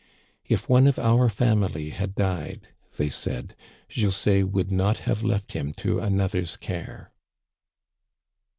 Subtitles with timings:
[0.55, 3.55] "If one of our family had died," they said,"
[3.87, 7.11] Jules would not have left him to another's care."